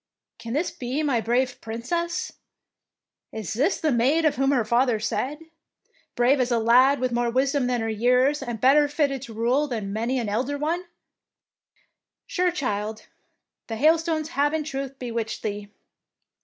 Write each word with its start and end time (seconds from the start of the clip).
"Can 0.39 0.53
this 0.53 0.71
be 0.71 1.03
my 1.03 1.21
brave 1.21 1.61
Princess? 1.61 2.31
Is 3.31 3.53
this 3.53 3.79
the 3.79 3.91
maid 3.91 4.25
of 4.25 4.35
whom 4.35 4.49
her 4.49 4.65
father 4.65 4.99
said, 4.99 5.37
'Brave 6.15 6.39
as 6.39 6.49
a 6.49 6.57
lad, 6.57 6.99
with 6.99 7.11
more 7.11 7.29
wisdom 7.29 7.67
than 7.67 7.81
her 7.81 7.87
years, 7.87 8.41
and 8.41 8.59
better 8.59 8.87
fltted 8.87 9.21
to 9.21 9.33
rule 9.35 9.67
than 9.67 9.93
many 9.93 10.17
an 10.17 10.27
elder 10.27 10.57
one'? 10.57 10.85
Sure, 12.25 12.49
child, 12.49 13.09
the 13.67 13.75
hailstones 13.75 14.29
have 14.29 14.55
in 14.55 14.63
truth 14.63 14.97
bewitched 14.97 15.43
thee! 15.43 15.67